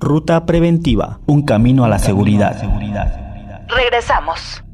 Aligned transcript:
Ruta 0.00 0.46
Preventiva, 0.46 1.20
un 1.26 1.44
camino 1.44 1.84
a 1.84 1.88
la 1.88 1.98
seguridad. 1.98 2.56
Regresamos. 3.68 4.64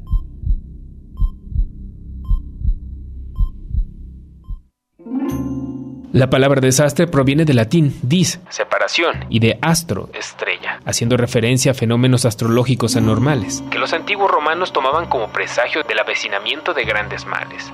La 6.13 6.29
palabra 6.29 6.61
desastre 6.61 7.07
proviene 7.07 7.43
del 7.43 7.57
latín 7.57 7.93
dis, 8.01 8.39
separación, 8.49 9.25
y 9.29 9.39
de 9.39 9.59
astro, 9.61 10.09
estrella, 10.13 10.79
haciendo 10.85 11.17
referencia 11.17 11.73
a 11.73 11.75
fenómenos 11.75 12.23
astrológicos 12.23 12.95
anormales, 12.95 13.61
que 13.69 13.79
los 13.79 13.91
antiguos 13.91 14.31
romanos 14.31 14.71
tomaban 14.71 15.07
como 15.07 15.27
presagio 15.33 15.83
del 15.83 15.99
avecinamiento 15.99 16.73
de 16.73 16.85
grandes 16.85 17.25
males. 17.25 17.69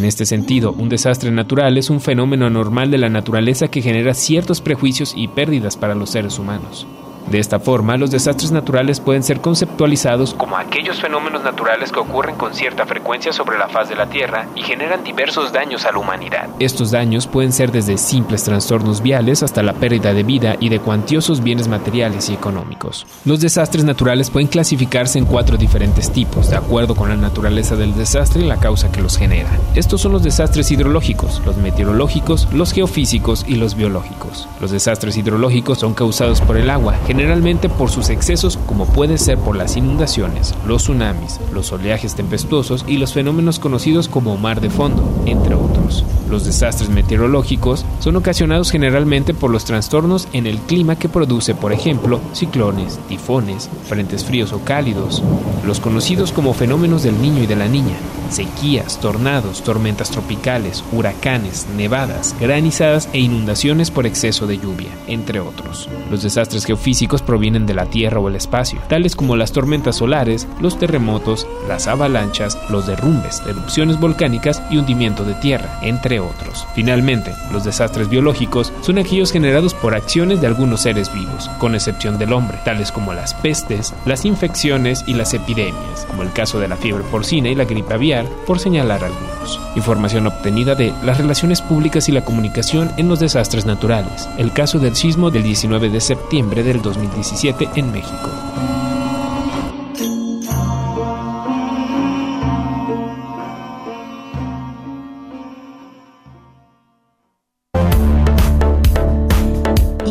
En 0.00 0.06
este 0.06 0.24
sentido, 0.24 0.72
un 0.72 0.88
desastre 0.88 1.30
natural 1.30 1.76
es 1.76 1.90
un 1.90 2.00
fenómeno 2.00 2.46
anormal 2.46 2.90
de 2.90 2.96
la 2.96 3.10
naturaleza 3.10 3.68
que 3.68 3.82
genera 3.82 4.14
ciertos 4.14 4.62
prejuicios 4.62 5.12
y 5.14 5.28
pérdidas 5.28 5.76
para 5.76 5.94
los 5.94 6.08
seres 6.08 6.38
humanos. 6.38 6.86
De 7.30 7.38
esta 7.38 7.60
forma, 7.60 7.96
los 7.96 8.10
desastres 8.10 8.50
naturales 8.50 8.98
pueden 8.98 9.22
ser 9.22 9.40
conceptualizados 9.40 10.34
como 10.34 10.56
aquellos 10.56 11.00
fenómenos 11.00 11.44
naturales 11.44 11.92
que 11.92 12.00
ocurren 12.00 12.34
con 12.34 12.54
cierta 12.54 12.86
frecuencia 12.86 13.32
sobre 13.32 13.56
la 13.56 13.68
faz 13.68 13.88
de 13.88 13.94
la 13.94 14.06
Tierra 14.06 14.48
y 14.56 14.62
generan 14.62 15.04
diversos 15.04 15.52
daños 15.52 15.84
a 15.84 15.92
la 15.92 15.98
humanidad. 15.98 16.48
Estos 16.58 16.90
daños 16.90 17.28
pueden 17.28 17.52
ser 17.52 17.70
desde 17.70 17.98
simples 17.98 18.42
trastornos 18.42 19.00
viales 19.00 19.44
hasta 19.44 19.62
la 19.62 19.74
pérdida 19.74 20.12
de 20.12 20.24
vida 20.24 20.56
y 20.58 20.70
de 20.70 20.80
cuantiosos 20.80 21.40
bienes 21.40 21.68
materiales 21.68 22.28
y 22.30 22.34
económicos. 22.34 23.06
Los 23.24 23.40
desastres 23.40 23.84
naturales 23.84 24.28
pueden 24.28 24.48
clasificarse 24.48 25.20
en 25.20 25.24
cuatro 25.24 25.56
diferentes 25.56 26.10
tipos, 26.10 26.50
de 26.50 26.56
acuerdo 26.56 26.96
con 26.96 27.10
la 27.10 27.16
naturaleza 27.16 27.76
del 27.76 27.94
desastre 27.94 28.42
y 28.42 28.46
la 28.46 28.56
causa 28.56 28.90
que 28.90 29.02
los 29.02 29.16
genera. 29.16 29.50
Estos 29.76 30.00
son 30.00 30.10
los 30.10 30.24
desastres 30.24 30.72
hidrológicos, 30.72 31.40
los 31.46 31.56
meteorológicos, 31.58 32.48
los 32.52 32.72
geofísicos 32.72 33.44
y 33.46 33.54
los 33.54 33.76
biológicos. 33.76 34.48
Los 34.60 34.72
desastres 34.72 35.16
hidrológicos 35.16 35.78
son 35.78 35.94
causados 35.94 36.40
por 36.40 36.56
el 36.56 36.70
agua, 36.70 36.96
generalmente 37.20 37.68
por 37.68 37.90
sus 37.90 38.08
excesos 38.08 38.58
como 38.66 38.86
puede 38.86 39.18
ser 39.18 39.36
por 39.36 39.54
las 39.54 39.76
inundaciones, 39.76 40.54
los 40.66 40.84
tsunamis, 40.84 41.38
los 41.52 41.70
oleajes 41.70 42.14
tempestuosos 42.14 42.82
y 42.88 42.96
los 42.96 43.12
fenómenos 43.12 43.58
conocidos 43.58 44.08
como 44.08 44.38
mar 44.38 44.62
de 44.62 44.70
fondo, 44.70 45.22
entre 45.26 45.54
otros. 45.54 46.02
Los 46.30 46.46
desastres 46.46 46.88
meteorológicos 46.88 47.84
son 47.98 48.16
ocasionados 48.16 48.70
generalmente 48.70 49.34
por 49.34 49.50
los 49.50 49.66
trastornos 49.66 50.28
en 50.32 50.46
el 50.46 50.56
clima 50.60 50.96
que 50.96 51.10
produce, 51.10 51.54
por 51.54 51.74
ejemplo, 51.74 52.20
ciclones, 52.32 52.98
tifones, 53.06 53.68
frentes 53.86 54.24
fríos 54.24 54.54
o 54.54 54.60
cálidos, 54.60 55.22
los 55.66 55.78
conocidos 55.78 56.32
como 56.32 56.54
fenómenos 56.54 57.02
del 57.02 57.20
niño 57.20 57.42
y 57.42 57.46
de 57.46 57.56
la 57.56 57.68
niña, 57.68 57.98
sequías, 58.30 59.00
tornados, 59.00 59.62
tormentas 59.62 60.10
tropicales, 60.10 60.84
huracanes, 60.92 61.66
nevadas, 61.76 62.34
granizadas 62.40 63.08
e 63.12 63.20
inundaciones 63.20 63.90
por 63.90 64.06
exceso 64.06 64.46
de 64.46 64.58
lluvia, 64.58 64.90
entre 65.06 65.40
otros. 65.40 65.88
Los 66.10 66.22
desastres 66.22 66.64
geofísicos 66.64 67.22
provienen 67.22 67.66
de 67.66 67.74
la 67.74 67.86
Tierra 67.86 68.20
o 68.20 68.28
el 68.28 68.36
espacio, 68.36 68.80
tales 68.88 69.16
como 69.16 69.36
las 69.36 69.52
tormentas 69.52 69.96
solares, 69.96 70.46
los 70.60 70.78
terremotos, 70.78 71.46
las 71.68 71.86
avalanchas, 71.86 72.58
los 72.70 72.86
derrumbes, 72.86 73.42
erupciones 73.46 73.98
volcánicas 73.98 74.62
y 74.70 74.76
hundimiento 74.76 75.24
de 75.24 75.34
tierra, 75.34 75.78
entre 75.82 76.20
otros. 76.20 76.66
Finalmente, 76.74 77.32
los 77.52 77.64
desastres 77.64 78.08
biológicos 78.08 78.72
son 78.80 78.98
aquellos 78.98 79.32
generados 79.32 79.74
por 79.74 79.94
acciones 79.94 80.40
de 80.40 80.46
algunos 80.46 80.82
seres 80.82 81.12
vivos, 81.12 81.48
con 81.58 81.74
excepción 81.74 82.18
del 82.18 82.32
hombre, 82.32 82.58
tales 82.64 82.92
como 82.92 83.12
las 83.12 83.34
pestes, 83.34 83.94
las 84.04 84.24
infecciones 84.24 85.04
y 85.06 85.14
las 85.14 85.34
epidemias, 85.34 86.06
como 86.08 86.22
el 86.22 86.32
caso 86.32 86.60
de 86.60 86.68
la 86.68 86.76
fiebre 86.76 87.04
porcina 87.10 87.48
y 87.48 87.54
la 87.54 87.64
gripe 87.64 87.94
aviar, 87.94 88.19
por 88.46 88.58
señalar 88.58 89.04
algunos. 89.04 89.60
Información 89.76 90.26
obtenida 90.26 90.74
de 90.74 90.92
las 91.02 91.18
relaciones 91.18 91.62
públicas 91.62 92.08
y 92.08 92.12
la 92.12 92.24
comunicación 92.24 92.90
en 92.96 93.08
los 93.08 93.20
desastres 93.20 93.66
naturales, 93.66 94.28
el 94.38 94.52
caso 94.52 94.78
del 94.78 94.96
sismo 94.96 95.30
del 95.30 95.42
19 95.42 95.90
de 95.90 96.00
septiembre 96.00 96.62
del 96.62 96.82
2017 96.82 97.68
en 97.76 97.92
México. 97.92 98.30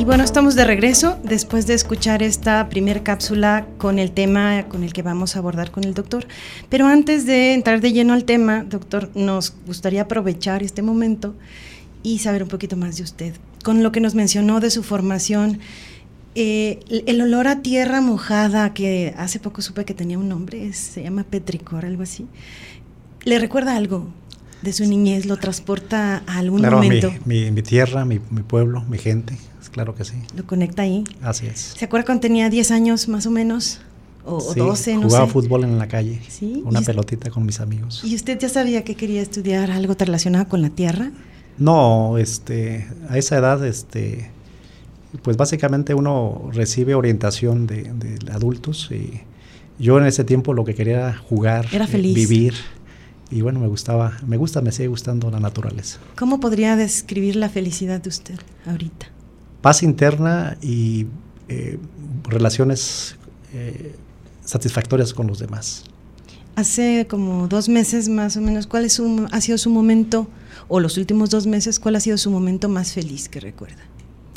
Bueno, 0.10 0.24
estamos 0.24 0.56
de 0.56 0.66
regreso 0.66 1.20
después 1.24 1.68
de 1.68 1.76
escuchar 1.76 2.24
esta 2.24 2.68
primera 2.68 3.04
cápsula 3.04 3.68
con 3.78 4.00
el 4.00 4.10
tema 4.10 4.66
con 4.68 4.84
el 4.84 4.92
que 4.92 5.04
vamos 5.04 5.36
a 5.36 5.40
abordar 5.40 5.70
con 5.70 5.84
el 5.84 5.94
doctor. 5.94 6.26
Pero 6.68 6.88
antes 6.88 7.28
de 7.28 7.54
entrar 7.54 7.80
de 7.80 7.94
lleno 7.94 8.14
al 8.14 8.24
tema, 8.24 8.64
doctor, 8.64 9.12
nos 9.14 9.54
gustaría 9.68 10.02
aprovechar 10.02 10.64
este 10.64 10.82
momento 10.82 11.36
y 12.02 12.18
saber 12.18 12.42
un 12.42 12.50
poquito 12.50 12.76
más 12.76 12.98
de 12.98 13.04
usted. 13.04 13.36
Con 13.64 13.84
lo 13.84 13.92
que 13.92 14.00
nos 14.00 14.16
mencionó 14.16 14.60
de 14.60 14.72
su 14.72 14.82
formación, 14.82 15.60
eh, 16.34 16.80
el 16.90 17.22
olor 17.22 17.48
a 17.48 17.62
tierra 17.62 18.02
mojada, 18.02 18.74
que 18.74 19.14
hace 19.16 19.40
poco 19.40 19.62
supe 19.62 19.86
que 19.86 19.94
tenía 19.94 20.18
un 20.18 20.28
nombre, 20.28 20.74
se 20.74 21.04
llama 21.04 21.24
petricor, 21.24 21.86
algo 21.86 22.02
así. 22.02 22.26
¿Le 23.26 23.38
recuerda 23.38 23.76
algo 23.76 24.08
de 24.62 24.74
su 24.74 24.86
niñez? 24.86 25.26
¿Lo 25.26 25.38
transporta 25.38 26.24
a 26.28 26.38
algún 26.38 26.60
claro, 26.60 26.78
momento? 26.78 27.12
Mi, 27.26 27.52
mi, 27.52 27.62
tierra, 27.62 28.06
mi, 28.06 28.20
mi, 28.30 28.42
pueblo, 28.44 28.84
mi 28.90 28.98
gente, 28.98 29.38
claro 29.72 29.96
que 29.96 30.04
sí. 30.04 30.16
¿Lo 30.36 30.46
conecta 30.46 30.82
ahí? 30.84 31.04
Así 31.22 31.46
es. 31.48 31.76
¿Se 31.78 31.86
acuerda 31.86 32.06
cuando 32.06 32.22
tenía 32.22 32.50
10 32.50 32.72
años 32.72 33.08
más 33.08 33.26
o 33.26 33.32
menos? 33.32 33.82
O, 34.26 34.42
sí, 34.42 34.60
o 34.60 34.66
12, 34.66 34.96
no 34.96 35.02
jugaba 35.04 35.26
sé. 35.28 35.32
fútbol 35.32 35.64
en 35.64 35.78
la 35.80 35.88
calle, 35.88 36.20
¿Sí? 36.28 36.62
una 36.66 36.82
¿Y 36.82 36.84
pelotita 36.84 37.30
con 37.30 37.46
mis 37.46 37.60
amigos. 37.62 38.02
¿Y 38.04 38.16
usted 38.16 38.38
ya 38.38 38.50
sabía 38.50 38.84
que 38.84 38.96
quería 38.96 39.22
estudiar 39.22 39.72
algo 39.72 39.96
relacionado 39.98 40.48
con 40.48 40.62
la 40.62 40.70
tierra? 40.70 41.12
No, 41.58 42.18
este, 42.18 42.88
a 43.10 43.18
esa 43.18 43.38
edad, 43.38 43.66
este, 43.66 44.30
pues 45.24 45.38
básicamente 45.38 45.94
uno 45.94 46.50
recibe 46.54 46.96
orientación 46.96 47.66
de, 47.66 47.84
de 47.94 48.32
adultos 48.32 48.90
y 48.92 49.22
yo 49.80 49.98
en 49.98 50.06
ese 50.06 50.24
tiempo 50.26 50.54
lo 50.54 50.66
que 50.66 50.76
quería 50.76 50.96
era 51.00 51.18
jugar, 51.18 51.68
Era 51.72 51.86
eh, 51.86 51.88
feliz. 51.88 52.14
vivir 52.14 52.54
y 53.32 53.42
bueno, 53.42 53.60
me 53.60 53.68
gustaba, 53.68 54.18
me 54.26 54.38
gusta, 54.38 54.62
me 54.62 54.72
sigue 54.72 54.88
gustando 54.88 55.30
la 55.30 55.40
naturaleza. 55.40 56.00
¿Cómo 56.18 56.40
podría 56.40 56.76
describir 56.76 57.36
la 57.36 57.50
felicidad 57.50 58.02
de 58.02 58.10
usted 58.10 58.40
ahorita? 58.66 59.08
Paz 59.62 59.84
interna 59.84 60.58
y 60.62 61.08
eh, 61.48 61.78
relaciones 62.24 63.18
eh, 63.54 63.96
satisfactorias 64.44 65.14
con 65.14 65.28
los 65.28 65.40
demás. 65.40 65.84
Hace 66.56 67.08
como 67.08 67.48
dos 67.48 67.70
meses 67.70 68.10
más 68.10 68.36
o 68.36 68.42
menos, 68.42 68.68
¿cuál 68.68 68.86
es 68.86 68.94
su, 68.94 69.28
ha 69.32 69.42
sido 69.42 69.58
su 69.58 69.70
momento, 69.70 70.28
o 70.68 70.80
los 70.80 70.98
últimos 70.98 71.30
dos 71.30 71.46
meses, 71.46 71.80
cuál 71.80 71.96
ha 71.96 72.00
sido 72.00 72.18
su 72.18 72.32
momento 72.32 72.68
más 72.68 72.94
feliz 72.94 73.30
que 73.30 73.40
recuerda? 73.40 73.82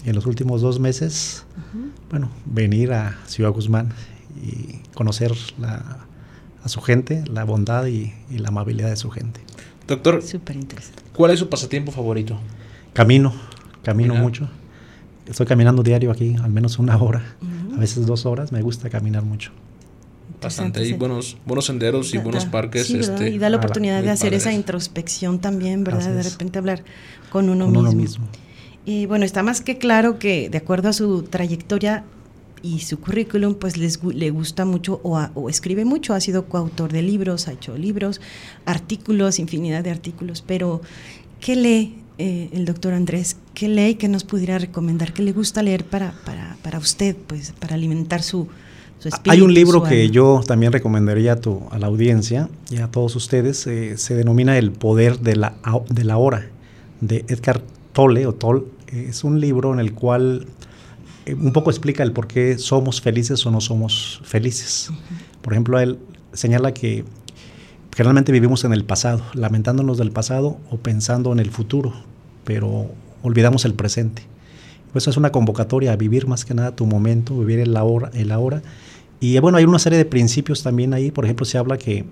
En 0.04 0.14
los 0.14 0.26
últimos 0.26 0.60
dos 0.60 0.78
meses, 0.78 1.44
bueno, 2.10 2.28
venir 2.44 2.92
a 2.92 3.18
Ciudad 3.26 3.50
Guzmán 3.50 3.92
y 4.42 4.80
conocer 4.94 5.32
la, 5.58 6.06
a 6.64 6.68
su 6.68 6.80
gente, 6.80 7.24
la 7.30 7.44
bondad 7.44 7.86
y, 7.86 8.12
y 8.30 8.38
la 8.38 8.48
amabilidad 8.48 8.90
de 8.90 8.96
su 8.96 9.10
gente. 9.10 9.40
Doctor, 9.88 10.22
Súper 10.22 10.56
interesante. 10.56 11.02
¿cuál 11.14 11.32
es 11.32 11.38
su 11.40 11.48
pasatiempo 11.48 11.90
favorito? 11.92 12.38
Camino, 12.92 13.32
camino 13.82 14.14
Caminar. 14.14 14.22
mucho. 14.22 14.48
Estoy 15.26 15.46
caminando 15.46 15.82
diario 15.82 16.10
aquí, 16.10 16.36
al 16.42 16.50
menos 16.50 16.78
una 16.78 16.96
hora, 16.96 17.36
a 17.74 17.78
veces 17.78 18.06
dos 18.06 18.26
horas. 18.26 18.52
Me 18.52 18.60
gusta 18.62 18.90
caminar 18.90 19.22
mucho. 19.24 19.50
Bastante. 20.40 20.80
Hay 20.80 20.92
buenos, 20.94 21.36
buenos 21.46 21.66
senderos 21.66 22.12
y 22.12 22.16
Da- 22.18 22.22
buenos 22.24 22.44
parques. 22.46 22.90
este, 22.90 23.30
y 23.30 23.38
da 23.38 23.48
la 23.48 23.56
ah, 23.56 23.60
oportunidad 23.60 24.02
de 24.02 24.10
hacer 24.10 24.34
esa 24.34 24.52
introspección 24.52 25.38
también, 25.38 25.84
¿verdad? 25.84 26.14
De 26.14 26.22
repente 26.24 26.58
hablar 26.58 26.82
con 27.30 27.48
uno 27.48 27.66
con 27.66 27.72
mismo. 27.74 27.88
uno 27.90 27.92
mismo. 28.00 28.26
Y 28.84 29.06
bueno, 29.06 29.24
está 29.24 29.44
más 29.44 29.60
que 29.60 29.78
claro 29.78 30.18
que 30.18 30.48
de 30.50 30.58
acuerdo 30.58 30.88
a 30.88 30.92
su 30.92 31.22
trayectoria 31.22 32.04
y 32.62 32.80
su 32.80 32.98
currículum, 33.00 33.54
pues 33.54 33.76
les, 33.76 34.02
le 34.04 34.30
gusta 34.30 34.64
mucho 34.64 35.00
o, 35.02 35.18
a- 35.18 35.30
o 35.34 35.48
escribe 35.48 35.84
mucho, 35.84 36.14
ha 36.14 36.20
sido 36.20 36.46
coautor 36.46 36.92
de 36.92 37.02
libros, 37.02 37.48
ha 37.48 37.52
hecho 37.52 37.76
libros, 37.76 38.20
artículos, 38.66 39.38
infinidad 39.38 39.82
de 39.84 39.90
artículos, 39.90 40.42
pero 40.46 40.80
¿qué 41.40 41.56
lee 41.56 41.96
eh, 42.18 42.48
el 42.52 42.64
doctor 42.64 42.92
Andrés? 42.94 43.36
¿Qué 43.54 43.68
lee 43.68 43.90
y 43.90 43.94
qué 43.96 44.08
nos 44.08 44.24
pudiera 44.24 44.58
recomendar? 44.58 45.12
¿Qué 45.12 45.22
le 45.22 45.32
gusta 45.32 45.62
leer 45.62 45.84
para, 45.84 46.12
para, 46.24 46.56
para 46.62 46.78
usted, 46.78 47.16
pues 47.26 47.52
para 47.58 47.74
alimentar 47.74 48.22
su, 48.22 48.46
su 48.98 49.08
espíritu? 49.08 49.30
Hay 49.30 49.40
un 49.40 49.52
libro 49.54 49.82
que 49.82 50.08
yo 50.10 50.42
también 50.46 50.72
recomendaría 50.72 51.32
a, 51.32 51.36
tu, 51.36 51.62
a 51.70 51.78
la 51.78 51.88
audiencia 51.88 52.48
y 52.70 52.76
a 52.76 52.88
todos 52.88 53.16
ustedes. 53.16 53.66
eh, 53.66 53.96
se 53.98 54.14
denomina 54.14 54.56
El 54.56 54.70
poder 54.72 55.18
de 55.20 55.36
la, 55.36 55.54
de 55.88 56.04
la 56.04 56.16
hora, 56.18 56.48
de 57.00 57.24
Edgar 57.28 57.60
Tolle 57.92 58.26
o 58.26 58.32
Toll. 58.34 58.66
Es 58.86 59.24
un 59.24 59.40
libro 59.40 59.72
en 59.72 59.80
el 59.80 59.92
cual 59.94 60.46
un 61.26 61.52
poco 61.52 61.70
explica 61.70 62.02
el 62.02 62.12
por 62.12 62.26
qué 62.26 62.58
somos 62.58 63.00
felices 63.00 63.44
o 63.46 63.50
no 63.50 63.60
somos 63.60 64.20
felices. 64.24 64.90
Por 65.40 65.52
ejemplo, 65.52 65.78
él 65.78 65.98
señala 66.32 66.74
que 66.74 67.04
generalmente 67.94 68.32
vivimos 68.32 68.64
en 68.64 68.72
el 68.72 68.84
pasado, 68.84 69.22
lamentándonos 69.34 69.98
del 69.98 70.10
pasado 70.10 70.58
o 70.70 70.78
pensando 70.78 71.32
en 71.32 71.38
el 71.38 71.50
futuro, 71.50 71.92
pero 72.44 72.90
olvidamos 73.22 73.64
el 73.64 73.74
presente. 73.74 74.22
Pues 74.92 75.04
eso 75.04 75.10
es 75.10 75.16
una 75.16 75.32
convocatoria 75.32 75.92
a 75.92 75.96
vivir 75.96 76.26
más 76.26 76.44
que 76.44 76.54
nada 76.54 76.76
tu 76.76 76.86
momento, 76.86 77.38
vivir 77.38 77.60
el 77.60 77.76
ahora, 77.76 78.10
el 78.14 78.30
ahora. 78.30 78.62
Y 79.20 79.36
eh, 79.36 79.40
bueno, 79.40 79.58
hay 79.58 79.64
una 79.64 79.78
serie 79.78 79.98
de 79.98 80.04
principios 80.04 80.62
también 80.62 80.92
ahí. 80.92 81.10
Por 81.10 81.24
ejemplo, 81.24 81.46
se 81.46 81.56
habla 81.56 81.78
que 81.78 82.04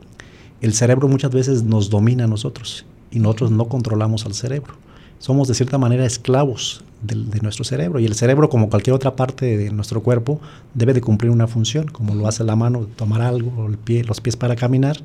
el 0.61 0.73
cerebro 0.73 1.09
muchas 1.09 1.31
veces 1.31 1.63
nos 1.63 1.91
domina 1.91 2.25
a 2.25 2.27
nosotros 2.27 2.87
y 3.11 3.19
nosotros 3.19 3.51
no 3.51 3.69
controlamos 3.69 4.25
al 4.25 4.35
cerebro. 4.35 4.75
Somos 5.21 5.47
de 5.47 5.55
cierta 5.55 5.79
manera 5.79 6.05
esclavos 6.05 6.83
de, 7.03 7.15
de, 7.15 7.41
nuestro 7.41 7.63
cerebro. 7.63 8.01
Y 8.01 8.07
el 8.07 8.15
cerebro, 8.15 8.49
como 8.49 8.71
cualquier 8.71 8.95
otra 8.95 9.15
parte 9.15 9.57
de 9.57 9.71
nuestro 9.71 10.03
cuerpo, 10.03 10.41
debe 10.75 10.95
de 10.95 11.03
cumplir 11.03 11.31
una 11.31 11.47
función, 11.47 11.87
como 11.87 12.15
lo 12.15 12.27
hace 12.27 12.43
la 12.43 12.57
mano, 12.57 12.89
tomar 12.97 13.21
algo, 13.21 13.67
el 13.69 13.77
pie, 13.77 14.03
los 14.03 14.21
pies 14.21 14.37
para 14.37 14.57
caminar. 14.57 14.97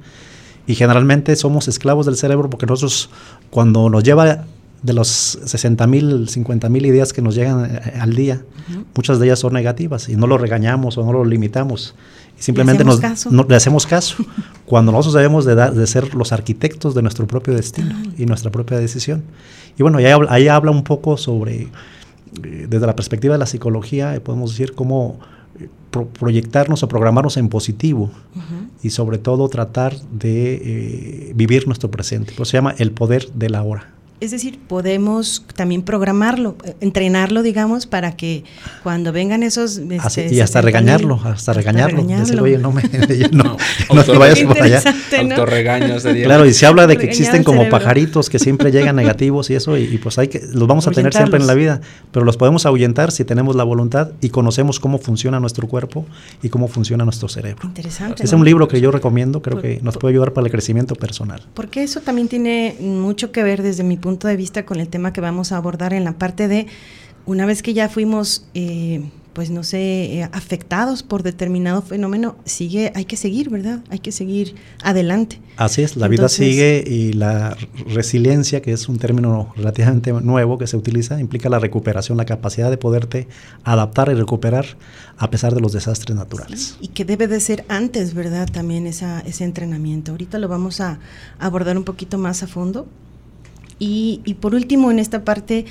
Y 0.68 0.76
generalmente 0.76 1.36
somos 1.36 1.68
esclavos 1.68 2.06
del 2.06 2.16
cerebro 2.16 2.50
porque 2.50 2.66
nosotros, 2.66 3.10
cuando 3.52 3.90
nos 3.90 4.04
lleva 4.04 4.46
de 4.86 4.94
los 4.94 5.08
60 5.08 5.88
mil, 5.88 6.30
50 6.30 6.70
mil 6.70 6.86
ideas 6.86 7.12
que 7.12 7.22
nos 7.22 7.34
llegan 7.36 7.66
eh, 7.66 7.94
al 8.00 8.16
día, 8.16 8.42
uh 8.44 8.72
-huh. 8.72 8.86
muchas 8.96 9.20
de 9.20 9.26
ellas 9.26 9.40
son 9.40 9.54
negativas 9.54 10.10
y 10.10 10.16
no 10.16 10.28
lo 10.28 10.38
regañamos 10.38 10.98
o 10.98 11.04
no 11.04 11.12
lo 11.12 11.26
limitamos. 11.26 11.96
Y 12.38 12.44
simplemente 12.44 12.84
le 12.84 12.90
nos, 12.92 13.00
caso? 13.00 13.32
no, 13.32 13.46
le 13.50 13.56
hacemos 13.56 13.88
caso. 13.88 14.18
cuando 14.66 14.92
nosotros 14.92 15.16
debemos 15.16 15.46
de, 15.46 15.56
da, 15.56 15.72
de, 15.72 15.88
ser 15.88 16.14
los 16.14 16.32
arquitectos 16.32 16.94
de 16.94 17.02
nuestro 17.02 17.26
propio 17.26 17.54
destino 17.56 17.96
uh 17.96 18.04
-huh. 18.06 18.20
y 18.20 18.26
nuestra 18.26 18.52
propia 18.52 18.78
decisión. 18.78 19.24
Y 19.78 19.82
bueno, 19.82 19.98
ahí 19.98 20.06
habla, 20.06 20.32
ahí 20.32 20.48
habla 20.48 20.72
un 20.72 20.84
poco 20.84 21.18
sobre, 21.18 21.64
eh, 22.44 22.68
desde 22.70 22.86
la 22.86 22.96
perspectiva 22.96 23.34
de 23.34 23.40
la 23.40 23.48
psicología, 23.48 24.16
eh, 24.16 24.20
podemos 24.20 24.52
decir 24.52 24.74
cómo 24.74 25.20
eh, 25.60 25.68
pro 25.90 26.06
proyectarnos 26.08 26.84
o 26.84 26.88
programarnos 26.88 27.38
en 27.38 27.50
positivo 27.50 28.04
uh 28.36 28.40
-huh. 28.40 28.68
y 28.84 28.90
sobre 28.92 29.18
todo 29.18 29.48
tratar 29.50 29.96
de 30.12 30.56
eh, 30.56 31.34
vivir 31.34 31.66
nuestro 31.66 31.90
presente. 31.90 32.34
Se 32.46 32.58
llama 32.58 32.76
el 32.78 32.92
poder 32.92 33.32
de 33.34 33.50
la 33.50 33.64
hora. 33.64 33.95
Es 34.22 34.32
decir, 34.32 34.60
podemos 34.66 35.46
también 35.56 35.82
programarlo, 35.82 36.56
eh, 36.64 36.76
entrenarlo, 36.80 37.44
digamos, 37.44 37.86
para 37.86 38.16
que 38.16 38.46
cuando 38.82 39.12
vengan 39.12 39.44
esos... 39.44 39.78
Este, 39.78 40.00
Así, 40.00 40.22
y 40.32 40.40
hasta 40.40 40.62
regañarlo, 40.62 41.16
hasta, 41.16 41.32
hasta 41.32 41.54
regañarlo. 41.54 41.98
regañarlo. 41.98 42.26
Decir, 42.26 42.42
oye, 42.42 42.58
no, 42.58 42.72
me, 42.72 42.82
no, 43.32 43.44
no, 43.44 43.58
no 43.94 44.04
te 44.04 44.18
vayas 44.18 44.40
por 44.42 44.62
allá. 44.62 44.82
¿no? 45.24 45.36
Autorregaño 45.36 46.00
sería. 46.00 46.26
Claro, 46.26 46.46
y 46.46 46.54
se 46.54 46.66
habla 46.66 46.88
de 46.88 46.98
que 46.98 47.08
existen 47.08 47.44
como 47.44 47.68
pajaritos 47.70 48.30
que 48.30 48.40
siempre 48.40 48.72
llegan 48.72 48.96
negativos 48.96 49.50
y 49.50 49.56
eso, 49.56 49.78
y, 49.78 49.84
y, 49.84 49.98
pues 49.98 50.18
hay 50.18 50.30
que, 50.30 50.42
los 50.54 50.68
vamos 50.68 50.88
a 50.88 50.92
tener 50.92 51.14
siempre 51.14 51.40
en 51.40 51.48
la 51.48 51.54
vida, 51.54 51.82
pero 52.14 52.26
los 52.26 52.38
podemos 52.38 52.66
ahuyentar 52.66 53.12
si 53.12 53.26
tenemos 53.26 53.58
la 53.58 53.66
voluntad 53.66 54.12
y 54.22 54.30
conocemos 54.30 54.80
cómo 54.80 54.98
funciona 54.98 55.42
nuestro 55.42 55.68
cuerpo 55.68 56.06
y 56.42 56.48
cómo 56.48 56.70
funciona 56.70 57.04
nuestro 57.04 57.28
cerebro. 57.28 57.68
Interesante. 57.68 58.24
Es 58.24 58.32
un 58.32 58.46
libro 58.46 58.70
que 58.70 58.80
yo 58.80 58.92
recomiendo, 58.92 59.42
creo 59.42 59.58
por, 59.58 59.64
que 59.64 59.80
nos 59.82 59.98
puede 59.98 60.14
ayudar 60.14 60.32
para 60.32 60.48
el 60.48 60.52
crecimiento 60.52 60.96
personal. 60.96 61.42
Porque 61.54 61.84
eso 61.84 62.00
también 62.00 62.30
tiene 62.30 62.78
mucho 62.80 63.34
que 63.34 63.44
ver 63.44 63.62
desde 63.62 63.84
mi 63.84 63.98
punto 64.06 64.28
de 64.28 64.38
vista 64.38 64.66
con 64.66 64.80
el 64.80 64.88
tema 64.88 65.14
que 65.14 65.20
vamos 65.20 65.52
a 65.52 65.58
abordar 65.58 65.92
en 65.92 66.04
la 66.04 66.14
parte 66.14 66.48
de 66.48 66.68
una 67.26 67.48
vez 67.48 67.64
que 67.64 67.74
ya 67.74 67.90
fuimos 67.90 68.46
eh, 68.54 69.04
pues 69.34 69.50
no 69.50 69.64
sé 69.64 70.20
eh, 70.20 70.30
afectados 70.32 71.02
por 71.02 71.24
determinado 71.24 71.82
fenómeno 71.82 72.38
sigue 72.46 72.94
hay 72.94 73.06
que 73.06 73.18
seguir 73.18 73.50
verdad 73.50 73.80
hay 73.90 73.98
que 74.00 74.12
seguir 74.12 74.54
adelante. 74.84 75.42
Así 75.58 75.82
es 75.82 75.98
la 75.98 76.06
Entonces, 76.06 76.40
vida 76.40 76.52
sigue 76.52 76.84
y 76.88 77.14
la 77.14 77.58
resiliencia 77.88 78.62
que 78.62 78.74
es 78.74 78.88
un 78.88 79.00
término 79.00 79.52
relativamente 79.58 80.14
nuevo 80.14 80.60
que 80.60 80.68
se 80.68 80.78
utiliza 80.78 81.20
implica 81.20 81.50
la 81.50 81.58
recuperación 81.58 82.16
la 82.18 82.26
capacidad 82.26 82.70
de 82.70 82.78
poderte 82.78 83.28
adaptar 83.64 84.10
y 84.10 84.14
recuperar 84.14 84.66
a 85.18 85.32
pesar 85.32 85.56
de 85.56 85.62
los 85.62 85.74
desastres 85.74 86.16
naturales. 86.16 86.78
Sí, 86.80 86.86
y 86.86 86.88
que 86.90 87.06
debe 87.06 87.28
de 87.28 87.40
ser 87.40 87.66
antes 87.70 88.14
verdad 88.14 88.48
también 88.52 88.86
esa, 88.86 89.22
ese 89.22 89.46
entrenamiento. 89.46 90.12
Ahorita 90.12 90.38
lo 90.38 90.48
vamos 90.48 90.80
a 90.80 91.00
abordar 91.40 91.76
un 91.76 91.86
poquito 91.86 92.20
más 92.20 92.44
a 92.44 92.48
fondo 92.48 92.86
y, 93.80 94.22
y, 94.26 94.36
por 94.36 94.56
último, 94.56 94.92
en 94.92 95.00
esta 95.00 95.24
parte 95.24 95.66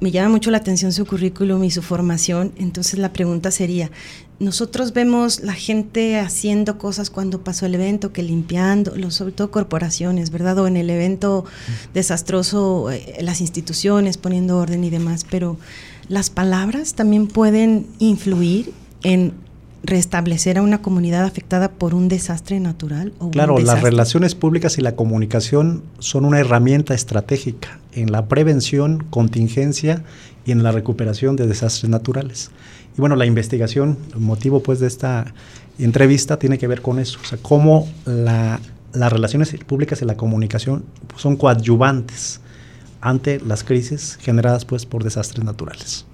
me 0.00 0.10
llama 0.10 0.28
mucho 0.30 0.50
la 0.50 0.58
atención 0.58 0.92
su 0.92 1.06
currículum 1.06 1.64
y 1.64 1.70
su 1.70 1.82
formación, 1.82 2.52
entonces 2.56 2.98
la 2.98 3.12
pregunta 3.12 3.50
sería, 3.50 3.90
nosotros 4.38 4.92
vemos 4.92 5.40
la 5.40 5.54
gente 5.54 6.18
haciendo 6.20 6.78
cosas 6.78 7.10
cuando 7.10 7.42
pasó 7.42 7.66
el 7.66 7.74
evento, 7.74 8.12
que 8.12 8.22
limpiando, 8.22 8.94
lo, 8.94 9.10
sobre 9.10 9.32
todo 9.32 9.50
corporaciones, 9.50 10.30
¿verdad? 10.30 10.58
O 10.58 10.68
en 10.68 10.76
el 10.76 10.88
evento 10.90 11.44
desastroso, 11.92 12.92
eh, 12.92 13.16
las 13.20 13.40
instituciones 13.40 14.16
poniendo 14.16 14.58
orden 14.58 14.84
y 14.84 14.90
demás, 14.90 15.26
pero 15.28 15.58
las 16.08 16.30
palabras 16.30 16.94
también 16.94 17.26
pueden 17.26 17.86
influir 17.98 18.72
en 19.02 19.32
restablecer 19.82 20.58
a 20.58 20.62
una 20.62 20.82
comunidad 20.82 21.24
afectada 21.24 21.70
por 21.70 21.94
un 21.94 22.08
desastre 22.08 22.60
natural? 22.60 23.12
O 23.18 23.30
claro, 23.30 23.54
desastre? 23.54 23.74
las 23.74 23.82
relaciones 23.82 24.34
públicas 24.34 24.78
y 24.78 24.82
la 24.82 24.96
comunicación 24.96 25.82
son 25.98 26.24
una 26.24 26.40
herramienta 26.40 26.94
estratégica 26.94 27.78
en 27.92 28.12
la 28.12 28.26
prevención, 28.26 29.04
contingencia 29.10 30.02
y 30.44 30.52
en 30.52 30.62
la 30.62 30.72
recuperación 30.72 31.36
de 31.36 31.46
desastres 31.46 31.88
naturales. 31.90 32.50
Y 32.96 33.00
bueno, 33.00 33.16
la 33.16 33.26
investigación, 33.26 33.98
el 34.14 34.20
motivo 34.20 34.62
pues 34.62 34.80
de 34.80 34.88
esta 34.88 35.32
entrevista 35.78 36.38
tiene 36.38 36.58
que 36.58 36.66
ver 36.66 36.82
con 36.82 36.98
eso, 36.98 37.18
o 37.22 37.24
sea, 37.24 37.38
cómo 37.40 37.88
la, 38.04 38.60
las 38.92 39.12
relaciones 39.12 39.52
públicas 39.64 40.02
y 40.02 40.04
la 40.04 40.16
comunicación 40.16 40.84
son 41.16 41.36
coadyuvantes 41.36 42.40
ante 43.00 43.40
las 43.40 43.62
crisis 43.62 44.18
generadas 44.20 44.64
pues 44.64 44.86
por 44.86 45.04
desastres 45.04 45.44
naturales 45.44 46.07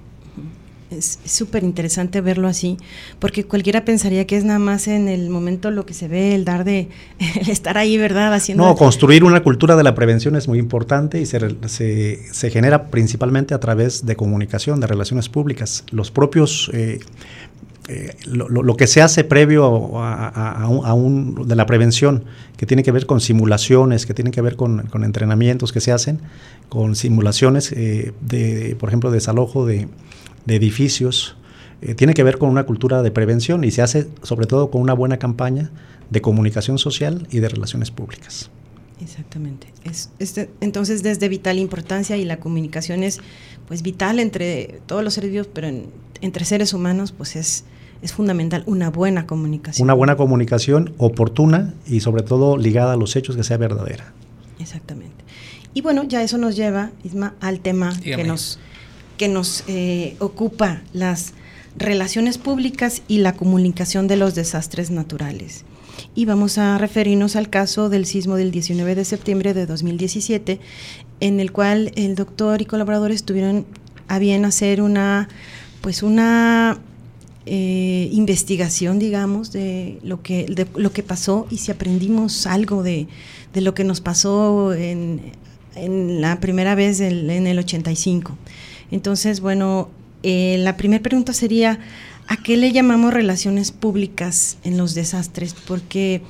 es 0.98 1.18
súper 1.24 1.64
interesante 1.64 2.20
verlo 2.20 2.48
así, 2.48 2.76
porque 3.18 3.44
cualquiera 3.44 3.84
pensaría 3.84 4.26
que 4.26 4.36
es 4.36 4.44
nada 4.44 4.58
más 4.58 4.88
en 4.88 5.08
el 5.08 5.30
momento 5.30 5.70
lo 5.70 5.86
que 5.86 5.94
se 5.94 6.08
ve, 6.08 6.34
el 6.34 6.44
dar 6.44 6.64
de, 6.64 6.88
el 7.40 7.48
estar 7.48 7.78
ahí, 7.78 7.96
¿verdad? 7.96 8.32
Haciendo 8.34 8.64
no, 8.64 8.74
construir 8.74 9.24
una 9.24 9.42
cultura 9.42 9.76
de 9.76 9.82
la 9.82 9.94
prevención 9.94 10.36
es 10.36 10.48
muy 10.48 10.58
importante 10.58 11.20
y 11.20 11.26
se, 11.26 11.40
se, 11.68 12.32
se 12.32 12.50
genera 12.50 12.86
principalmente 12.90 13.54
a 13.54 13.60
través 13.60 14.06
de 14.06 14.16
comunicación, 14.16 14.80
de 14.80 14.86
relaciones 14.86 15.28
públicas. 15.28 15.84
Los 15.90 16.10
propios... 16.10 16.70
Eh, 16.72 17.00
eh, 17.86 18.16
lo, 18.24 18.48
lo, 18.48 18.76
que 18.78 18.86
se 18.86 19.02
hace 19.02 19.24
previo 19.24 19.98
a, 19.98 20.26
a, 20.26 20.62
a, 20.62 20.68
un, 20.68 20.86
a, 20.86 20.94
un, 20.94 21.46
de 21.46 21.54
la 21.54 21.66
prevención, 21.66 22.24
que 22.56 22.64
tiene 22.64 22.82
que 22.82 22.90
ver 22.92 23.04
con 23.04 23.20
simulaciones, 23.20 24.06
que 24.06 24.14
tiene 24.14 24.30
que 24.30 24.40
ver 24.40 24.56
con, 24.56 24.86
con 24.86 25.04
entrenamientos 25.04 25.70
que 25.70 25.82
se 25.82 25.92
hacen, 25.92 26.20
con 26.70 26.96
simulaciones 26.96 27.72
eh, 27.72 28.14
de, 28.22 28.74
por 28.80 28.88
ejemplo, 28.88 29.10
desalojo 29.10 29.66
de, 29.66 29.88
de 30.44 30.56
edificios, 30.56 31.36
eh, 31.82 31.94
tiene 31.94 32.14
que 32.14 32.22
ver 32.22 32.38
con 32.38 32.48
una 32.48 32.64
cultura 32.64 33.02
de 33.02 33.10
prevención 33.10 33.64
y 33.64 33.70
se 33.70 33.82
hace 33.82 34.08
sobre 34.22 34.46
todo 34.46 34.70
con 34.70 34.80
una 34.80 34.94
buena 34.94 35.18
campaña 35.18 35.70
de 36.10 36.20
comunicación 36.20 36.78
social 36.78 37.26
y 37.30 37.40
de 37.40 37.48
relaciones 37.48 37.90
públicas. 37.90 38.50
Exactamente. 39.00 39.66
Es, 39.84 40.10
es 40.18 40.34
de, 40.34 40.50
entonces, 40.60 41.02
desde 41.02 41.28
vital 41.28 41.58
importancia 41.58 42.16
y 42.16 42.24
la 42.24 42.38
comunicación 42.38 43.02
es 43.02 43.20
pues 43.66 43.82
vital 43.82 44.18
entre 44.18 44.80
todos 44.86 45.02
los 45.02 45.14
seres 45.14 45.30
vivos, 45.30 45.48
pero 45.52 45.66
en, 45.66 45.86
entre 46.20 46.44
seres 46.44 46.72
humanos, 46.72 47.12
pues 47.12 47.36
es, 47.36 47.64
es 48.02 48.12
fundamental 48.12 48.62
una 48.66 48.90
buena 48.90 49.26
comunicación. 49.26 49.84
Una 49.84 49.94
buena 49.94 50.16
comunicación 50.16 50.94
oportuna 50.98 51.74
y 51.86 52.00
sobre 52.00 52.22
todo 52.22 52.56
ligada 52.56 52.92
a 52.92 52.96
los 52.96 53.16
hechos 53.16 53.36
que 53.36 53.44
sea 53.44 53.56
verdadera. 53.56 54.12
Exactamente. 54.58 55.24
Y 55.74 55.80
bueno, 55.80 56.04
ya 56.04 56.22
eso 56.22 56.38
nos 56.38 56.54
lleva, 56.54 56.92
Isma, 57.02 57.34
al 57.40 57.60
tema 57.60 57.92
Dígame. 57.92 58.22
que 58.22 58.28
nos 58.28 58.58
que 59.16 59.28
nos 59.28 59.64
eh, 59.66 60.16
ocupa 60.18 60.82
las 60.92 61.32
relaciones 61.76 62.38
públicas 62.38 63.02
y 63.08 63.18
la 63.18 63.34
comunicación 63.34 64.06
de 64.06 64.16
los 64.16 64.34
desastres 64.34 64.90
naturales. 64.90 65.64
Y 66.14 66.24
vamos 66.24 66.58
a 66.58 66.78
referirnos 66.78 67.36
al 67.36 67.50
caso 67.50 67.88
del 67.88 68.06
sismo 68.06 68.36
del 68.36 68.50
19 68.50 68.94
de 68.94 69.04
septiembre 69.04 69.54
de 69.54 69.66
2017, 69.66 70.60
en 71.20 71.40
el 71.40 71.52
cual 71.52 71.92
el 71.96 72.14
doctor 72.14 72.62
y 72.62 72.64
colaboradores 72.64 73.24
tuvieron 73.24 73.66
a 74.08 74.18
bien 74.18 74.44
hacer 74.44 74.82
una, 74.82 75.28
pues 75.80 76.02
una 76.02 76.78
eh, 77.46 78.08
investigación, 78.12 78.98
digamos, 78.98 79.52
de 79.52 79.98
lo 80.02 80.22
que, 80.22 80.46
de 80.46 80.66
lo 80.76 80.92
que 80.92 81.02
pasó 81.02 81.46
y 81.50 81.58
si 81.58 81.70
aprendimos 81.70 82.46
algo 82.46 82.82
de, 82.82 83.08
de 83.52 83.60
lo 83.60 83.74
que 83.74 83.84
nos 83.84 84.00
pasó 84.00 84.74
en, 84.74 85.20
en 85.74 86.20
la 86.20 86.40
primera 86.40 86.74
vez 86.74 87.00
en 87.00 87.46
el 87.46 87.58
85. 87.58 88.36
Entonces, 88.94 89.40
bueno, 89.40 89.88
eh, 90.22 90.54
la 90.60 90.76
primera 90.76 91.02
pregunta 91.02 91.32
sería, 91.32 91.80
¿a 92.28 92.36
qué 92.36 92.56
le 92.56 92.70
llamamos 92.70 93.12
relaciones 93.12 93.72
públicas 93.72 94.56
en 94.62 94.76
los 94.76 94.94
desastres? 94.94 95.52
Porque, 95.66 96.22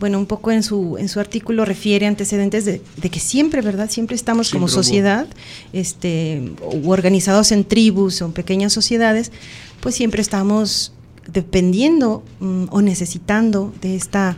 bueno, 0.00 0.18
un 0.18 0.26
poco 0.26 0.50
en 0.50 0.64
su, 0.64 0.98
en 0.98 1.08
su 1.08 1.20
artículo 1.20 1.64
refiere 1.64 2.08
antecedentes 2.08 2.64
de, 2.64 2.82
de 2.96 3.10
que 3.10 3.20
siempre, 3.20 3.62
¿verdad? 3.62 3.88
Siempre 3.88 4.16
estamos 4.16 4.48
siempre 4.48 4.58
como 4.58 4.68
sociedad, 4.68 5.28
este, 5.72 6.50
organizados 6.84 7.52
en 7.52 7.62
tribus 7.62 8.20
o 8.22 8.26
en 8.26 8.32
pequeñas 8.32 8.72
sociedades, 8.72 9.30
pues 9.78 9.94
siempre 9.94 10.20
estamos 10.20 10.92
dependiendo 11.32 12.24
um, 12.40 12.66
o 12.70 12.82
necesitando 12.82 13.72
de 13.80 13.94
esta 13.94 14.36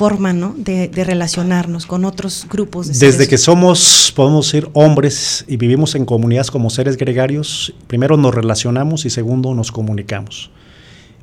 forma 0.00 0.32
¿no? 0.32 0.54
de, 0.56 0.88
de, 0.88 1.04
relacionarnos 1.04 1.84
con 1.84 2.06
otros 2.06 2.46
grupos. 2.48 2.86
De 2.86 2.94
Desde 2.94 3.12
seres. 3.12 3.28
que 3.28 3.36
somos, 3.36 4.10
podemos 4.16 4.46
ser 4.46 4.66
hombres 4.72 5.44
y 5.46 5.58
vivimos 5.58 5.94
en 5.94 6.06
comunidades 6.06 6.50
como 6.50 6.70
seres 6.70 6.96
gregarios, 6.96 7.74
primero 7.86 8.16
nos 8.16 8.34
relacionamos 8.34 9.04
y 9.04 9.10
segundo 9.10 9.54
nos 9.54 9.70
comunicamos. 9.70 10.50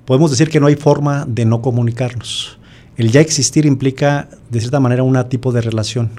Podemos 0.05 0.29
decir 0.29 0.49
que 0.49 0.59
no 0.59 0.67
hay 0.67 0.75
forma 0.75 1.25
de 1.27 1.45
no 1.45 1.63
comunicarnos. 1.63 2.59
El 2.97 3.11
ya 3.11 3.19
existir 3.19 3.65
implica, 3.65 4.29
de 4.51 4.59
cierta 4.59 4.79
manera, 4.79 5.01
un 5.01 5.17
tipo 5.27 5.51
de 5.51 5.61
relación. 5.61 6.11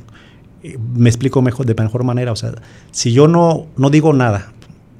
Me 0.97 1.09
explico 1.09 1.41
mejor, 1.43 1.65
de 1.65 1.81
mejor 1.81 2.03
manera. 2.03 2.33
O 2.33 2.37
sea, 2.37 2.55
si 2.91 3.13
yo 3.13 3.29
no, 3.29 3.69
no 3.77 3.89
digo 3.89 4.13
nada, 4.13 4.53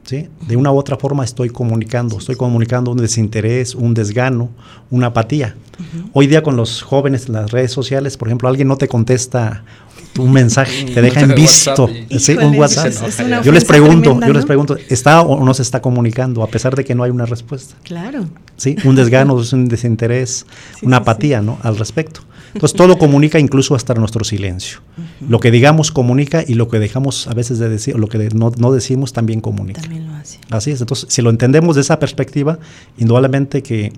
¿Sí? 0.09 0.27
De 0.47 0.57
una 0.57 0.73
u 0.73 0.79
otra 0.79 0.97
forma 0.97 1.23
estoy 1.23 1.51
comunicando, 1.51 2.17
estoy 2.17 2.35
comunicando 2.35 2.91
un 2.91 2.97
desinterés, 2.97 3.75
un 3.75 3.93
desgano, 3.93 4.49
una 4.91 5.09
apatía. 5.09 5.55
Uh 5.79 5.83
-huh. 5.83 6.11
Hoy 6.15 6.27
día 6.27 6.43
con 6.43 6.57
los 6.57 6.81
jóvenes 6.81 7.27
en 7.27 7.35
las 7.35 7.51
redes 7.51 7.73
sociales, 7.73 8.17
por 8.17 8.29
ejemplo, 8.29 8.49
alguien 8.49 8.69
no 8.69 8.79
te 8.79 8.89
contesta 8.89 9.65
un 10.19 10.33
mensaje, 10.33 10.85
te 10.95 11.03
deja 11.03 11.21
en 11.21 11.35
visto, 11.35 11.91
sí, 12.19 12.39
un 12.39 12.57
WhatsApp. 12.57 12.91
yo 13.45 13.53
les 13.53 13.67
pregunto, 13.67 14.13
tremenda, 14.13 14.27
yo 14.29 14.33
les 14.33 14.47
pregunto, 14.47 14.79
¿está 14.89 15.21
o 15.21 15.45
no 15.45 15.53
se 15.53 15.61
está 15.61 15.83
comunicando 15.83 16.43
a 16.43 16.47
pesar 16.47 16.75
de 16.75 16.87
que 16.87 16.95
no 16.95 17.03
hay 17.03 17.11
una 17.11 17.27
respuesta? 17.27 17.75
Claro. 17.83 18.25
¿sí? 18.57 18.77
Un 18.85 18.97
desgano, 18.97 19.39
es 19.39 19.53
un 19.59 19.69
desinterés, 19.69 20.47
Sí, 20.81 20.87
una 20.87 20.97
sí, 20.97 21.03
apatía 21.03 21.43
¿no? 21.43 21.59
al 21.63 21.77
respecto. 21.77 22.23
Entonces 22.55 22.77
todo 22.77 22.99
comunica 22.99 23.39
incluso 23.39 23.75
hasta 23.75 23.95
nuestro 23.95 24.25
silencio. 24.25 24.81
Lo 25.29 25.39
que 25.41 25.51
digamos 25.51 25.91
comunica 25.93 26.45
y 26.47 26.55
lo 26.55 26.69
que 26.69 26.79
dejamos 26.79 27.27
a 27.29 27.35
veces 27.35 27.59
de 27.59 27.69
decir, 27.69 27.95
o 27.95 27.99
lo 27.99 28.09
que 28.09 28.19
de- 28.19 28.31
no, 28.31 28.51
no 28.59 28.73
decimos 28.73 29.13
también 29.13 29.41
comunica. 29.41 29.81
También 29.83 30.07
lo 30.07 30.15
hace. 30.15 30.39
Así 30.51 30.71
es, 30.71 30.81
entonces 30.81 31.07
si 31.11 31.23
lo 31.23 31.31
entendemos 31.31 31.75
de 31.77 31.83
esa 31.83 31.99
perspectiva, 31.99 32.59
indudablemente 32.97 33.63
que 33.63 33.93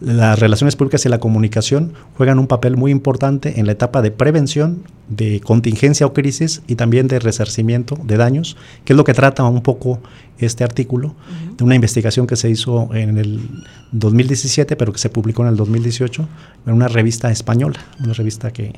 las 0.00 0.38
relaciones 0.38 0.76
públicas 0.76 1.04
y 1.06 1.08
la 1.08 1.18
comunicación 1.18 1.94
juegan 2.16 2.38
un 2.38 2.46
papel 2.46 2.76
muy 2.76 2.90
importante 2.90 3.58
en 3.60 3.66
la 3.66 3.72
etapa 3.72 4.02
de 4.02 4.10
prevención, 4.10 4.82
de 5.08 5.40
contingencia 5.40 6.04
o 6.06 6.12
crisis 6.12 6.62
y 6.66 6.74
también 6.74 7.06
de 7.08 7.18
resarcimiento 7.20 7.96
de 8.04 8.16
daños, 8.16 8.56
que 8.84 8.92
es 8.92 8.96
lo 8.96 9.04
que 9.04 9.14
trata 9.14 9.44
un 9.44 9.62
poco 9.62 10.00
este 10.38 10.64
artículo 10.64 11.14
de 11.56 11.64
una 11.64 11.74
investigación 11.74 12.26
que 12.26 12.36
se 12.36 12.50
hizo 12.50 12.92
en 12.94 13.16
el 13.18 13.48
2017, 13.92 14.76
pero 14.76 14.92
que 14.92 14.98
se 14.98 15.08
publicó 15.08 15.42
en 15.42 15.48
el 15.48 15.56
2018 15.56 16.28
en 16.66 16.72
una 16.72 16.88
revista 16.88 17.30
española, 17.30 17.78
una 18.02 18.12
revista 18.12 18.52
que, 18.52 18.72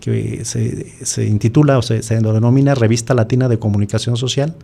que 0.00 0.44
se, 0.44 0.92
se 1.04 1.26
intitula 1.26 1.78
o 1.78 1.82
se, 1.82 2.02
se 2.02 2.14
denomina 2.20 2.74
Revista 2.74 3.14
Latina 3.14 3.48
de 3.48 3.58
Comunicación 3.58 4.16
Social, 4.16 4.54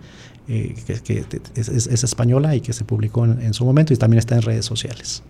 eh, 0.48 0.74
que, 0.86 0.94
que 1.00 1.24
es, 1.56 1.68
es- 1.68 1.86
es 1.88 2.04
española 2.04 2.54
y 2.54 2.60
que 2.60 2.72
se 2.72 2.84
publicó 2.84 3.24
en, 3.24 3.40
en 3.40 3.54
su 3.54 3.64
momento 3.64 3.92
y 3.92 3.96
también 3.96 4.18
está 4.18 4.36
en 4.36 4.42
redes 4.42 4.64
sociales. 4.66 5.22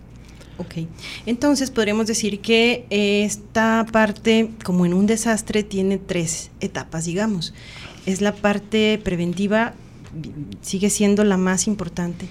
Ok, 0.57 0.87
entonces 1.25 1.69
podríamos 1.71 2.07
decir 2.07 2.39
que 2.39 2.85
esta 2.89 3.85
parte, 3.91 4.49
como 4.63 4.85
en 4.85 4.93
un 4.93 5.05
desastre, 5.05 5.63
tiene 5.63 5.97
tres 5.97 6.49
etapas, 6.59 7.05
digamos. 7.05 7.53
Es 8.05 8.21
la 8.21 8.33
parte 8.33 8.99
preventiva, 9.03 9.73
sigue 10.61 10.89
siendo 10.89 11.23
la 11.23 11.37
más 11.37 11.67
importante. 11.67 12.27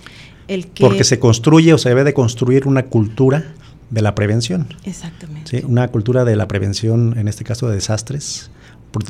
El 0.49 0.69
que, 0.69 0.85
Porque 0.85 1.05
se 1.05 1.19
construye 1.19 1.73
o 1.75 1.79
se 1.79 1.89
debe 1.89 2.05
de 2.05 2.15
construir 2.15 2.67
una 2.67 2.85
cultura 2.87 3.55
de 3.91 4.03
la 4.03 4.15
prevención. 4.15 4.67
Exactamente. 4.85 5.61
¿sí? 5.61 5.67
Una 5.67 5.89
cultura 5.89 6.25
de 6.25 6.35
la 6.37 6.49
prevención, 6.49 7.17
en 7.19 7.29
este 7.29 7.45
caso 7.45 7.69
de 7.69 7.75
desastres, 7.77 8.51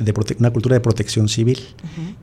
de 0.02 0.12
una 0.38 0.50
cultura 0.50 0.74
de 0.74 0.80
protección 0.80 1.28
civil. 1.28 1.60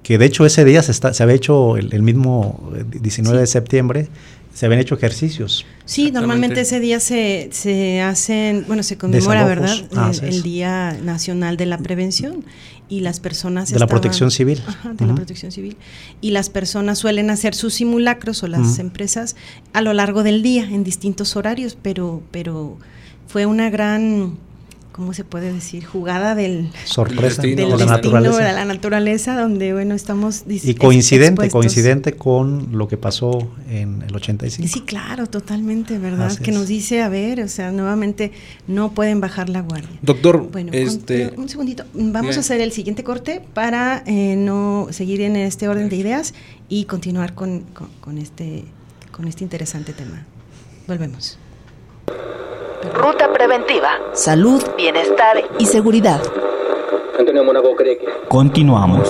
Que 0.03 0.17
de 0.17 0.25
hecho 0.25 0.45
ese 0.45 0.65
día 0.65 0.83
se, 0.83 0.91
está, 0.91 1.13
se 1.13 1.23
había 1.23 1.35
hecho 1.35 1.77
el, 1.77 1.93
el 1.93 2.01
mismo 2.01 2.71
eh, 2.75 2.83
19 3.01 3.39
de 3.39 3.47
Sí. 3.47 3.53
septiembre, 3.53 4.09
se 4.53 4.65
habían 4.65 4.81
hecho 4.81 4.95
ejercicios. 4.95 5.65
Sí, 5.85 6.11
normalmente 6.11 6.61
ese 6.61 6.79
día 6.79 6.99
se, 6.99 7.49
se 7.51 8.01
hacen, 8.01 8.65
bueno, 8.67 8.83
se 8.83 8.97
conmemora, 8.97 9.45
Desalojos. 9.47 9.89
¿verdad? 9.89 10.11
Ah, 10.11 10.11
el. 10.21 10.43
Día 10.43 10.97
Nacional 11.03 11.57
de 11.57 11.65
la 11.65 11.77
Prevención 11.77 12.45
y 12.87 12.99
las 12.99 13.19
personas 13.19 13.71
De 13.71 13.79
la 13.79 13.87
protección 13.87 14.29
civil. 14.29 14.61
Ajá, 14.67 14.93
de 14.93 15.05
la 15.05 15.15
protección 15.15 15.51
civil. 15.51 15.77
Y 16.21 16.31
las 16.31 16.49
personas 16.49 16.99
suelen 16.99 17.29
hacer 17.31 17.55
sus 17.55 17.73
simulacros 17.73 18.43
o 18.43 18.47
las 18.47 18.77
empresas 18.77 19.35
a 19.73 19.81
lo 19.81 19.93
largo 19.93 20.21
del 20.21 20.43
día 20.43 20.63
en 20.63 20.83
distintos 20.83 21.35
horarios, 21.35 21.77
pero, 21.81 22.21
pero 22.31 22.77
fue 23.27 23.45
una 23.47 23.69
gran, 23.71 24.37
¿cómo 24.93 25.13
se 25.13 25.25
puede 25.25 25.51
decir? 25.51 25.83
Jugada 25.83 26.33
del, 26.35 26.69
Sorpresa 26.85 27.41
destino, 27.41 27.55
del 27.55 27.77
de 27.79 27.85
la 27.85 27.93
destino 27.93 28.13
naturaleza. 28.19 28.43
de 28.47 28.53
la 28.53 28.63
naturaleza, 28.65 29.35
donde, 29.41 29.73
bueno, 29.73 29.95
estamos 29.95 30.43
Y 30.47 30.75
coincidente, 30.75 31.43
expuestos. 31.43 31.51
coincidente 31.51 32.13
con 32.13 32.69
lo 32.77 32.87
que 32.87 32.95
pasó 32.95 33.49
en 33.69 34.01
el 34.03 34.15
85. 34.15 34.69
Sí, 34.71 34.81
claro, 34.81 35.27
totalmente, 35.27 35.97
¿verdad? 35.97 36.27
Así 36.27 36.41
que 36.41 36.51
es. 36.51 36.57
nos 36.57 36.67
dice, 36.67 37.01
a 37.01 37.09
ver, 37.09 37.41
o 37.41 37.47
sea, 37.49 37.71
nuevamente 37.71 38.31
no 38.67 38.93
pueden 38.93 39.19
bajar 39.19 39.49
la 39.49 39.61
guardia. 39.61 39.89
Doctor, 40.01 40.49
Bueno, 40.51 40.71
este, 40.73 41.33
un, 41.35 41.41
un 41.43 41.49
segundito. 41.49 41.83
Vamos 41.93 42.21
Bien. 42.21 42.37
a 42.37 42.39
hacer 42.39 42.61
el 42.61 42.71
siguiente 42.71 43.03
corte 43.03 43.41
para 43.53 44.03
eh, 44.05 44.35
no 44.37 44.87
seguir 44.91 45.19
en 45.21 45.35
este 45.35 45.67
orden 45.67 45.89
de 45.89 45.95
ideas 45.97 46.33
y 46.69 46.85
continuar 46.85 47.33
con, 47.33 47.61
con- 47.73 47.89
con 47.99 48.17
este, 48.19 48.63
con 49.11 49.27
este 49.27 49.43
interesante 49.43 49.91
tema. 49.91 50.25
Volvemos. 50.87 51.37
Ruta 52.93 53.31
preventiva. 53.31 53.91
Salud, 54.13 54.63
bienestar 54.77 55.43
y 55.57 55.65
seguridad. 55.65 56.21
Antonio 57.17 57.43
Mónaco 57.43 57.75
cree 57.75 57.97
que 57.97 58.07
Continuamos. 58.27 59.09